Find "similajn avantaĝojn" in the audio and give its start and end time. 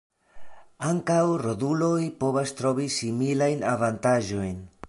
2.99-4.63